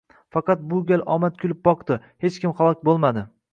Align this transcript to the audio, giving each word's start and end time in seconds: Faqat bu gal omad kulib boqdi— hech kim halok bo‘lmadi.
Faqat 0.37 0.63
bu 0.71 0.79
gal 0.91 1.03
omad 1.17 1.37
kulib 1.43 1.61
boqdi— 1.69 1.99
hech 2.25 2.43
kim 2.47 2.59
halok 2.63 2.85
bo‘lmadi. 2.91 3.27